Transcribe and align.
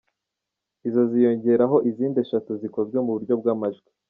Izo 0.87 1.01
ziyongeraho 1.11 1.77
izindi 1.89 2.17
eshatu 2.25 2.51
zikozwe 2.61 2.97
mu 3.05 3.11
buryo 3.15 3.33
bw’amajwi. 3.41 3.89